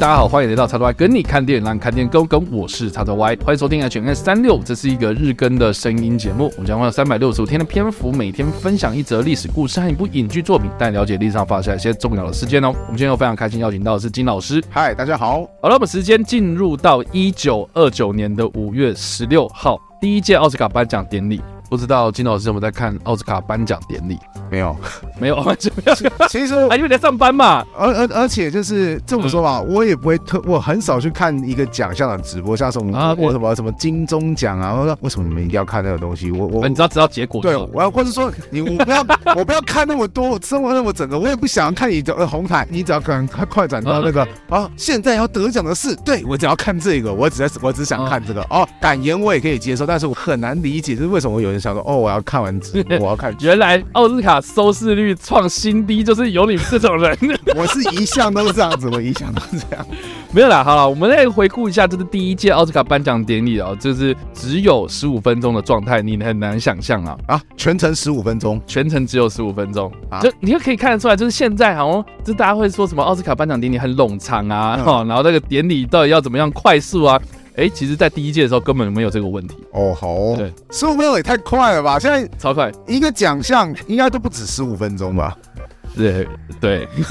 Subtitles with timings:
[0.00, 2.42] 大家好，欢迎来到叉叉 Y 跟你看电影，让你看电影更跟。
[2.50, 6.50] 我是叉叉 Y，欢迎收听 HNS 三六，这是一个日更的声音节目。
[6.56, 12.68] 我们将会有三百六十五天的篇幅，每天分享一则历史故事和一部影剧作品，带你了解历史上发生一些重要的事件哦。
[12.68, 14.64] 我们今天又非常开心邀请到的是金老师。
[14.70, 15.46] 嗨，大家好。
[15.60, 21.42] 好了，我们时间进入到一九二九年的五月十六号，第一届奥斯卡颁奖典礼。
[21.70, 24.18] 不知道金老师有没有在看奥斯卡颁奖典礼？
[24.50, 24.76] 没有，
[25.20, 26.26] 没有， 完全没有。
[26.28, 36.32] 其实 还因为在上班嘛，而而而且就是这么说吧，我也不会特，我很少去看一个奖项的直播，像什么啊，或什么什么金钟奖啊，我说为什么你们一定要看那个东西？
[36.32, 37.40] 我我你知道知道结果？
[37.40, 55.10] 对，我要或者说你我不要 我不要看那么多，我生活那么整个，我也不想看你的红毯，你只要赶快快转到那个啊，现在要得奖的是，对我只要看这个，我只在我只想看这个哦，感言我也可以接受，但是我很难理解，就是为什么有人想说哦，我要看完直播， 我要看，原来奥斯卡收视率。
[55.22, 57.16] 创新低就是有你们这种人，
[57.54, 59.86] 我是一向都是这样子，我一向都是这样。
[60.32, 77.20] 没有啦，好了，我们来回顾一下，这是第一届奥斯卡颁奖典礼哦，就是只有十五分钟的状态，你很难想象啊啊，全程十五分钟，全程只有十五分钟啊，就你就可以看得出来，就是现在好像就大家会说什么奥斯卡颁奖典礼很冗长啊，然后那个典礼到底要怎么样快速啊？
[77.60, 79.94] 哎，其实，在第一届的时候根本没有这个问题哦。
[79.94, 81.98] 好哦，对，十五分钟也太快了吧？
[81.98, 85.36] 现在超快，一个奖项应该都不止十五分钟吧？
[85.96, 86.26] 对
[86.60, 87.04] 对，十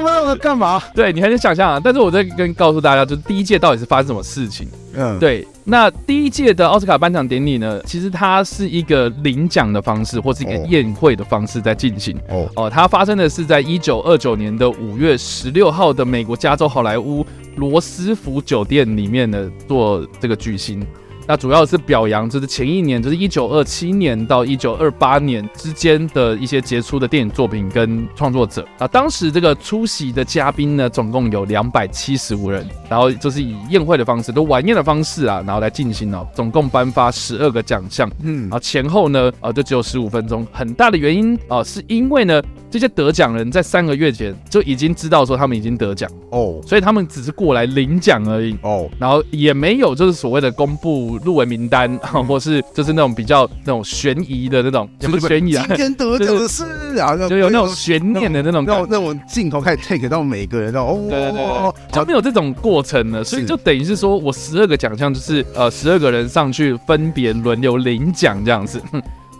[0.00, 0.82] 五分钟干嘛？
[0.94, 1.80] 对，你还能想象啊？
[1.82, 4.68] 但是我在跟告诉大家，就是第一届到底是发生什么事情？
[4.94, 5.46] 嗯，对。
[5.64, 7.80] 那第一届的奥斯卡颁奖典礼呢？
[7.84, 12.16] 其实它是一个领奖的方式，或是一个宴会的方式在进行。
[12.28, 17.26] 哦哦，它发生的是在一九二九年的五月十六号的美国加州好莱坞。
[17.56, 20.86] 罗斯福酒店里面呢做这个巨星。
[21.26, 28.86] 那主要是表扬，就是前一年，就是一九二七年到一九二八年之间的一些杰出的电影作品跟创作者啊。
[28.86, 36.26] 当时这个出席的嘉宾呢，总共有两百七十五人，然后就是以宴会的方式，都晚宴的方式啊，然后来进行哦。
[36.32, 40.46] 总共颁发十二个奖项，嗯，然后前后呢，啊，就只有十五分钟。
[40.52, 42.40] 很大的原因啊，是因为呢，
[42.76, 48.54] 这些得奖人在三个月前就已经知道说他们已经得奖哦，所以他们只是过来领奖而已。
[48.62, 51.16] 哦，然后也没有就是所谓的公布。
[51.24, 51.96] 入围名单，
[52.28, 56.64] 或是就是那种比较那种悬疑的那种，也不是悬疑啊，今天得奖的是
[56.98, 61.32] 啊，就有那种悬念的那种，那种那种镜头开始 take 到每个人，然后哦，对对。
[61.32, 68.80] 对，就没有这种过程了，所以就等于是说我十二个奖项就是呃十二个人上去分别轮流领奖这样子。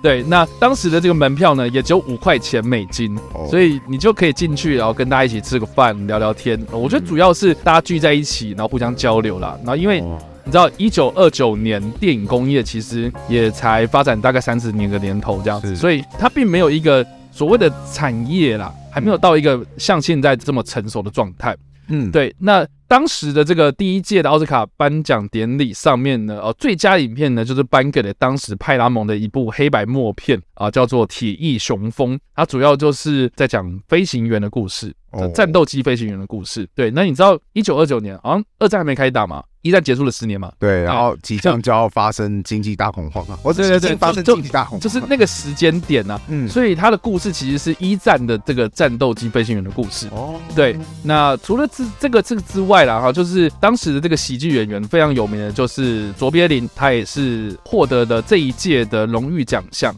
[0.02, 3.18] 对，那当时的这个门票呢，也只有五块钱美金，
[3.50, 6.60] 所以你就可以进去，然后跟大家一起吃个饭，聊聊天。
[6.70, 9.58] 我觉得主要是大家聚在一起，然后互相交流啦。
[9.58, 10.00] 然后因为
[10.44, 21.56] 你知道，一九二九年电影工业其实也才发展大概三十年的年头这样子，所以它并没有一个所谓的产业啦，还没有到一个像现在这么成熟的状态。
[21.88, 22.66] 嗯，对，那。
[22.88, 34.94] 当时的这个第一届的奥斯卡颁奖典礼上面呢，呃，最佳影片呢就是颁给了当时派拉蒙的一部黑白默片啊，叫做《铁翼雄风》，它主要就是在讲飞行员的故事，
[35.34, 36.68] 战斗机飞行员的故事。
[36.74, 39.42] 对，那你知道一九二九年好像二战还没开打嘛？
[39.62, 43.36] 一战结束了十年嘛，对，然后即将就要发生经济大恐慌啊！
[43.42, 46.20] 我对对对，发生经济大恐慌，就是那个时间点啊。
[46.28, 50.06] 嗯，所以他的故事其实是一战的这个战斗机飞行员的故事。
[50.12, 59.92] 哦，对，那除了这这个这个之外啦，哈，就是当时的这个喜剧演员非常有名的，就是卓别林，他也是获得的这一届的荣誉奖项。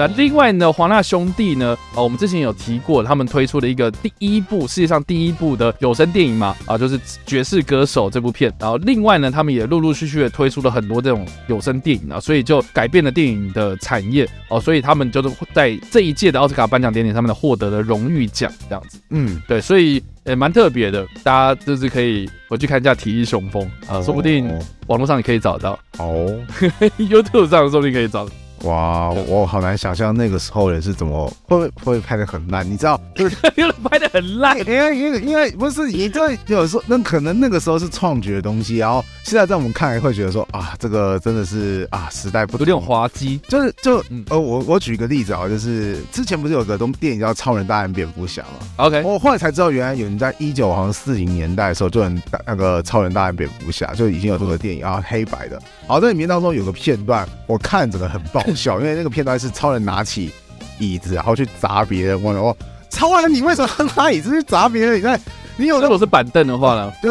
[0.00, 8.50] 那另外呢，华纳兄弟呢，啊，我们之前有提过，他们推出了一个第一部世界上第一部的有声电影嘛，啊，就是《爵士歌手》这部片。
[8.58, 14.58] 然后另外呢，他们也陆陆续续的推出了很多这种有声电影啊，所以就改变了电影的产业哦。
[14.58, 18.98] 所以他们就是在这一届的奥斯卡颁奖典礼上面呢获得了荣誉奖，这样子。
[19.10, 24.50] 嗯，对，所以也蛮特别的，大家就是可以回去看一下《体育雄风》啊，说不定
[24.86, 26.40] 网络上也可以找到哦，
[26.96, 28.32] YouTube 上说不定可以找到。
[28.64, 32.68] 哇，我好难想象那个时候人是怎么会会不会拍的很烂？
[32.68, 33.36] 你知道， 就是
[33.82, 43.40] 拍的很烂，因为因为因为不是你这有时候那可能那个时候是创举的东西，然后现在在我们看来会觉得说啊，这个真的是啊时代不同，有点滑稽。
[43.48, 55.60] 就是就呃我我举一个例子啊，就是之前不是有个东电影叫《超人大战蝙蝠侠》吗？OK，我后来才知道，原来有人在一九好像四零年代的时候就能那个《超人大战蝙蝠侠》就已经有这个电影啊，黑白的。
[55.86, 60.32] 好，在里面当中有个片段，我看着个很爆笑，因为那个片段是超人拿起
[60.78, 62.22] 椅子然后去砸别人。
[62.22, 62.56] 我说，
[62.88, 64.98] 超人，你为什么拿椅子去砸别人？
[64.98, 65.20] 你看，
[65.56, 66.92] 你有如果是板凳的话呢？
[67.02, 67.10] 对，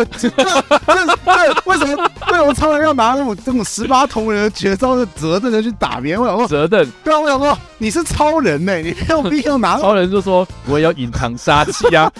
[1.66, 6.22] 为什么为什么超人要拿那种这种十八铜人的绝招的折凳的去打别人？
[6.22, 6.92] 我想说，折凳。
[7.04, 9.78] 对啊，我想说你是超人呢、欸，你没有必要拿。
[9.80, 12.12] 超人就说，我也要隐藏杀气啊。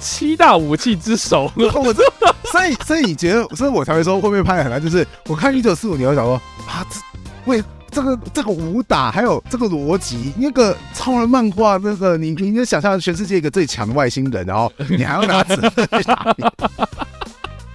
[0.00, 1.50] 七大武器之首。
[1.56, 2.02] 我这，
[2.50, 4.82] 所以所以你觉得，所以我才会说会不会拍得很难？
[4.82, 6.34] 就是我看一九四五年，我想说
[6.66, 6.98] 啊，这
[7.46, 16.44] 为这个这个武打还有这个逻辑，那个超人漫画，那个你你就想象全世界一个最强的外星人，然后 你还要拿纸去打你。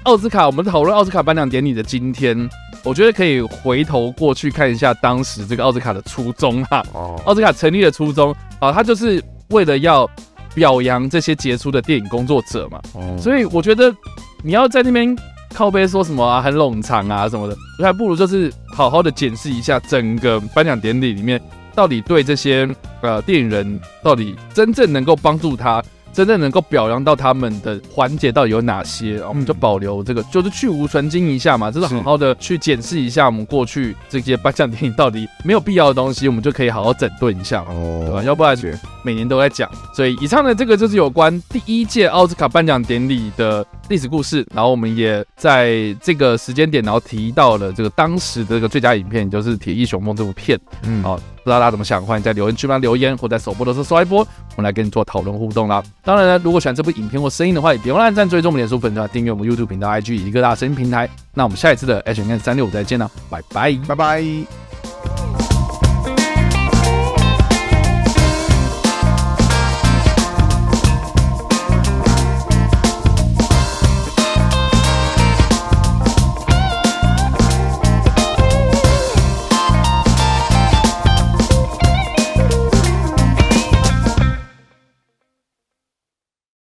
[0.04, 2.50] 奥斯卡，我们讨论奥斯卡颁奖典礼的今天，
[2.82, 6.82] 我觉得可以回头过去看一下当时这个奥斯卡的初衷哈。
[6.94, 7.22] 哦。
[7.26, 10.10] 奥斯卡成立的初衷啊，他就是为了要
[10.56, 12.80] 表扬这些杰出的电影工作者嘛。
[12.94, 13.18] 哦。
[13.22, 13.94] 所以我觉得
[14.42, 15.14] 你要在那边
[15.54, 21.42] 靠背说什么啊，很冗长啊什么的，还不如就是好好的检视一下整个颁奖典礼里面
[21.74, 22.68] 到底对这些
[23.02, 25.84] 呃电影人到底真正能够帮助他。
[26.18, 29.22] 真正能够表扬到他们的环节到底有哪些？
[29.28, 38.24] 我们就保留这个，就是去芜存菁一下嘛，就是好好的去检视一下我们过去这些颁奖典礼到底没有必要的东西，我们就可以好好整顿一下哦，对吧？
[38.24, 38.58] 要不然
[39.04, 39.70] 每年都在讲。
[39.94, 44.44] 所以以上的这个就是有关第一届奥斯卡颁奖典礼的历史故事。
[44.56, 50.60] 然后我们也在这个时间点，然后提到了这个当时的这个最佳影片，就是《铁翼雄风》这部片。
[50.82, 51.20] 嗯，好。
[51.44, 55.84] 不知道大家怎么想，欢迎在留言区帮留言，或在首播的时候刷一波，我们来跟你做讨论互动啦。
[56.04, 61.08] 当然呢，如果喜欢这部影片或声音的话，也别忘了按赞、追踪我们脸书粉团、订阅我们 YouTube 频道、IG 以及各大声音平台。
[61.34, 64.67] 那我们下一次的 H N 三六五再见了，拜拜，拜拜。